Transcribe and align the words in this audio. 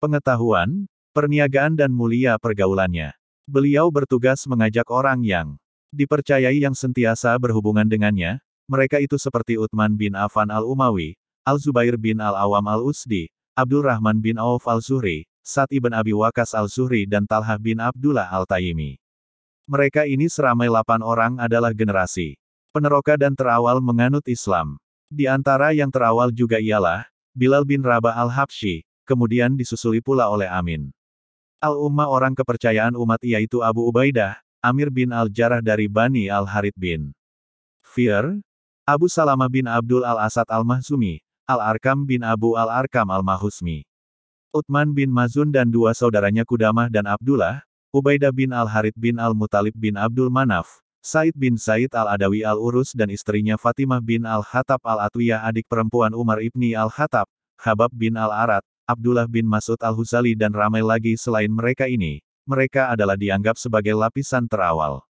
pengetahuan, 0.00 0.88
perniagaan 1.12 1.76
dan 1.76 1.92
mulia 1.92 2.40
pergaulannya. 2.40 3.12
Beliau 3.44 3.92
bertugas 3.92 4.48
mengajak 4.48 4.88
orang 4.88 5.20
yang 5.20 5.60
dipercayai 5.92 6.56
yang 6.56 6.72
sentiasa 6.72 7.36
berhubungan 7.36 7.84
dengannya, 7.84 8.40
mereka 8.64 8.96
itu 9.02 9.20
seperti 9.20 9.60
Uthman 9.60 9.92
bin 9.98 10.16
Affan 10.16 10.48
al-Umawi, 10.48 11.20
Al-Zubair 11.44 12.00
bin 12.00 12.22
al-Awam 12.22 12.64
al-Usdi, 12.64 13.28
Abdul 13.58 13.84
Rahman 13.84 14.22
bin 14.22 14.38
Auf 14.40 14.64
al-Zuhri, 14.70 15.26
Sa'd 15.42 15.68
ibn 15.74 15.90
Abi 15.90 16.14
Wakas 16.14 16.54
al-Zuhri 16.54 17.04
dan 17.04 17.26
Talhah 17.26 17.58
bin 17.58 17.82
Abdullah 17.82 18.30
al-Taimi. 18.30 18.96
Mereka 19.66 20.06
ini 20.06 20.30
seramai 20.30 20.70
8 20.70 21.02
orang 21.02 21.36
adalah 21.42 21.74
generasi 21.74 22.38
peneroka 22.70 23.18
dan 23.18 23.34
terawal 23.34 23.82
menganut 23.82 24.22
Islam. 24.30 24.78
Di 25.10 25.26
antara 25.26 25.74
yang 25.74 25.90
terawal 25.90 26.30
juga 26.30 26.62
ialah, 26.62 27.10
Bilal 27.34 27.66
bin 27.66 27.82
Rabah 27.82 28.14
al-Habsyi, 28.14 28.86
kemudian 29.10 29.58
disusuli 29.58 29.98
pula 29.98 30.30
oleh 30.30 30.46
Amin. 30.46 30.94
Al-Ummah 31.58 32.06
orang 32.06 32.38
kepercayaan 32.38 32.94
umat 32.94 33.18
yaitu 33.26 33.58
Abu 33.60 33.82
Ubaidah, 33.90 34.38
Amir 34.62 34.86
bin 34.88 35.10
Al-Jarrah 35.10 35.58
dari 35.58 35.90
Bani 35.90 36.30
Al-Harith 36.30 36.78
bin 36.78 37.10
Fir, 37.82 38.38
Abu 38.86 39.10
Salamah 39.10 39.50
bin 39.50 39.66
Abdul 39.66 40.06
Al-Asad 40.06 40.46
Al-Mahzumi, 40.46 41.18
Al-Arkam 41.50 42.06
bin 42.06 42.22
Abu 42.22 42.54
Al-Arkam 42.54 43.10
Al-Mahusmi. 43.10 43.82
Uthman 44.54 44.94
bin 44.94 45.10
Mazun 45.10 45.50
dan 45.50 45.66
dua 45.66 45.90
saudaranya 45.92 46.46
Kudamah 46.46 46.86
dan 46.86 47.10
Abdullah, 47.10 47.66
Ubaidah 47.90 48.30
bin 48.30 48.54
Al-Harith 48.54 48.94
bin 48.94 49.18
Al-Mutalib 49.18 49.74
bin 49.74 49.98
Abdul 49.98 50.30
Manaf, 50.30 50.80
Said 51.02 51.34
bin 51.34 51.58
Said 51.58 51.90
Al-Adawi 51.90 52.46
Al-Urus 52.46 52.94
dan 52.94 53.08
istrinya 53.08 53.58
Fatimah 53.58 53.98
bin 53.98 54.22
Al-Khattab 54.22 54.84
Al-Atwiyah 54.84 55.42
adik 55.42 55.66
perempuan 55.66 56.14
Umar 56.14 56.38
ibni 56.44 56.76
Al-Khattab, 56.76 57.26
Habab 57.58 57.90
bin 57.90 58.14
Al-Arat, 58.14 58.62
Abdullah 58.90 59.30
bin 59.30 59.46
Masud 59.46 59.78
Al-Huzali 59.78 60.34
dan 60.34 60.50
ramai 60.50 60.82
lagi 60.82 61.14
selain 61.14 61.48
mereka 61.48 61.86
ini, 61.86 62.18
mereka 62.42 62.90
adalah 62.90 63.14
dianggap 63.14 63.54
sebagai 63.54 63.94
lapisan 63.94 64.50
terawal. 64.50 65.06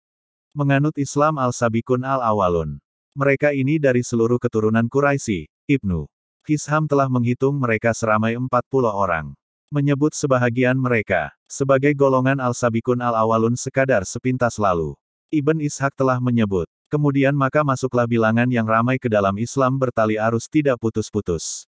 Menganut 0.55 0.94
Islam 0.94 1.42
Al-Sabikun 1.42 2.06
Al-Awalun. 2.06 2.78
Mereka 3.19 3.50
ini 3.50 3.83
dari 3.83 4.06
seluruh 4.06 4.39
keturunan 4.39 4.86
Quraisy, 4.86 5.50
Ibnu 5.67 6.06
Hisham 6.45 6.84
telah 6.84 7.08
menghitung 7.08 7.56
mereka 7.56 7.97
seramai 7.97 8.36
40 8.36 8.50
orang. 8.92 9.33
Menyebut 9.72 10.12
sebahagian 10.12 10.77
mereka 10.77 11.33
sebagai 11.48 11.97
golongan 11.97 12.36
al-sabikun 12.36 13.00
al-awalun 13.00 13.56
sekadar 13.56 14.05
sepintas 14.05 14.61
lalu. 14.61 14.92
Ibn 15.33 15.56
Ishaq 15.64 15.97
telah 15.97 16.20
menyebut, 16.20 16.69
kemudian 16.92 17.33
maka 17.33 17.64
masuklah 17.64 18.05
bilangan 18.05 18.47
yang 18.52 18.69
ramai 18.69 19.00
ke 19.00 19.08
dalam 19.08 19.41
Islam 19.41 19.80
bertali 19.80 20.20
arus 20.20 20.45
tidak 20.52 20.77
putus-putus. 20.84 21.64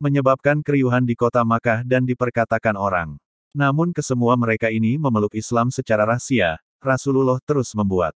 Menyebabkan 0.00 0.64
keriuhan 0.64 1.04
di 1.04 1.12
kota 1.12 1.44
Makkah 1.44 1.84
dan 1.84 2.08
diperkatakan 2.08 2.74
orang. 2.74 3.20
Namun 3.52 3.92
kesemua 3.92 4.34
mereka 4.34 4.72
ini 4.72 4.96
memeluk 4.96 5.36
Islam 5.36 5.68
secara 5.68 6.08
rahasia, 6.08 6.56
Rasulullah 6.80 7.36
terus 7.44 7.76
membuat 7.76 8.16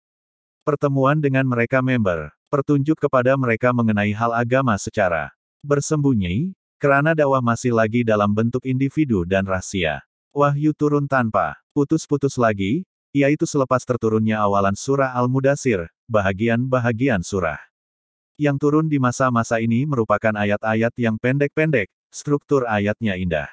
pertemuan 0.62 1.16
dengan 1.18 1.48
mereka 1.48 1.80
member 1.80 2.36
Pertunjuk 2.50 2.98
kepada 2.98 3.38
mereka 3.38 3.70
mengenai 3.70 4.10
hal 4.10 4.34
agama 4.34 4.74
secara 4.74 5.30
bersembunyi, 5.62 6.50
kerana 6.82 7.14
dakwah 7.14 7.38
masih 7.38 7.70
lagi 7.70 8.02
dalam 8.02 8.26
bentuk 8.34 8.66
individu 8.66 9.22
dan 9.22 9.46
rahasia. 9.46 10.02
Wahyu 10.34 10.74
turun 10.74 11.06
tanpa 11.06 11.54
putus-putus 11.70 12.34
lagi, 12.34 12.82
yaitu 13.14 13.46
selepas 13.46 13.86
terturunnya 13.86 14.42
awalan 14.42 14.74
surah 14.74 15.14
Al-Mudasir, 15.14 15.94
bahagian-bahagian 16.10 17.22
surah. 17.22 17.69
Yang 18.40 18.56
turun 18.56 18.88
di 18.88 18.96
masa-masa 18.96 19.60
ini 19.60 19.84
merupakan 19.84 20.32
ayat-ayat 20.32 20.96
yang 20.96 21.20
pendek-pendek, 21.20 21.92
struktur 22.08 22.64
ayatnya 22.64 23.20
indah. 23.20 23.52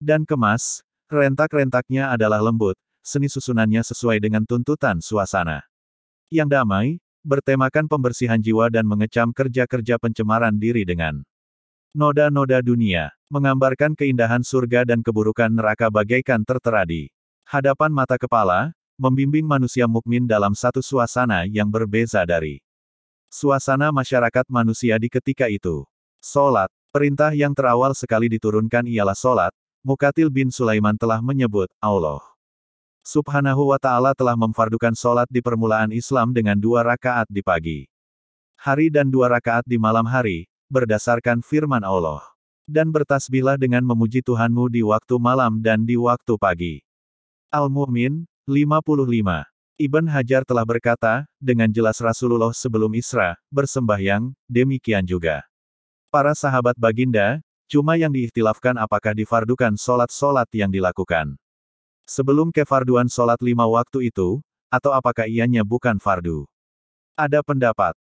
Dan 0.00 0.24
kemas, 0.24 0.80
rentak-rentaknya 1.12 2.08
adalah 2.08 2.40
lembut, 2.40 2.80
seni 3.04 3.28
susunannya 3.28 3.84
sesuai 3.84 4.16
dengan 4.24 4.48
tuntutan 4.48 5.04
suasana. 5.04 5.68
Yang 6.32 6.48
damai, 6.48 6.88
bertemakan 7.28 7.92
pembersihan 7.92 8.40
jiwa 8.40 8.72
dan 8.72 8.88
mengecam 8.88 9.36
kerja-kerja 9.36 10.00
pencemaran 10.00 10.56
diri 10.56 10.88
dengan 10.88 11.20
noda-noda 11.92 12.64
dunia, 12.64 13.12
menggambarkan 13.28 13.92
keindahan 13.92 14.40
surga 14.40 14.88
dan 14.88 15.04
keburukan 15.04 15.52
neraka 15.52 15.92
bagaikan 15.92 16.40
tertera 16.40 16.88
di 16.88 17.12
hadapan 17.44 17.92
mata 17.92 18.16
kepala, 18.16 18.72
membimbing 18.96 19.44
manusia 19.44 19.84
mukmin 19.84 20.24
dalam 20.24 20.56
satu 20.56 20.80
suasana 20.80 21.44
yang 21.44 21.68
berbeza 21.68 22.24
dari 22.24 22.64
suasana 23.36 23.92
masyarakat 23.92 24.48
manusia 24.48 24.96
di 24.96 25.12
ketika 25.12 25.52
itu. 25.52 25.84
Solat, 26.24 26.72
perintah 26.88 27.36
yang 27.36 27.52
terawal 27.52 27.92
sekali 27.92 28.32
diturunkan 28.32 28.88
ialah 28.88 29.12
solat, 29.12 29.52
Mukatil 29.84 30.32
bin 30.32 30.48
Sulaiman 30.48 30.96
telah 30.96 31.20
menyebut, 31.20 31.68
Allah 31.76 32.24
subhanahu 33.04 33.70
wa 33.70 33.78
ta'ala 33.78 34.16
telah 34.16 34.34
memfardukan 34.34 34.96
sholat 34.96 35.28
di 35.28 35.44
permulaan 35.44 35.92
Islam 35.92 36.32
dengan 36.32 36.56
dua 36.56 36.80
rakaat 36.80 37.28
di 37.28 37.44
pagi 37.44 37.84
hari 38.56 38.88
dan 38.90 39.12
dua 39.12 39.30
rakaat 39.30 39.62
di 39.62 39.76
malam 39.76 40.08
hari, 40.08 40.48
berdasarkan 40.72 41.44
firman 41.44 41.84
Allah. 41.84 42.24
Dan 42.66 42.90
bertasbihlah 42.90 43.54
dengan 43.54 43.86
memuji 43.86 44.26
Tuhanmu 44.26 44.66
di 44.66 44.82
waktu 44.82 45.22
malam 45.22 45.62
dan 45.62 45.86
di 45.86 45.94
waktu 45.94 46.34
pagi. 46.34 46.82
Al-Mu'min, 47.54 48.26
55. 48.42 49.55
Ibn 49.76 50.08
Hajar 50.08 50.40
telah 50.48 50.64
berkata, 50.64 51.28
dengan 51.36 51.68
jelas 51.68 52.00
Rasulullah 52.00 52.48
sebelum 52.48 52.88
Isra, 52.96 53.36
bersembahyang, 53.52 54.32
demikian 54.48 55.04
juga. 55.04 55.44
Para 56.08 56.32
sahabat 56.32 56.80
baginda, 56.80 57.44
cuma 57.68 58.00
yang 58.00 58.08
diikhtilafkan 58.08 58.72
apakah 58.80 59.12
difardukan 59.12 59.76
sholat-sholat 59.76 60.48
yang 60.56 60.72
dilakukan. 60.72 61.36
Sebelum 62.08 62.54
kefarduan 62.54 63.10
sholat 63.10 63.36
lima 63.44 63.68
waktu 63.68 64.08
itu, 64.08 64.40
atau 64.72 64.96
apakah 64.96 65.28
ianya 65.28 65.60
bukan 65.60 66.00
fardu? 66.00 66.48
Ada 67.16 67.40
pendapat, 67.40 67.96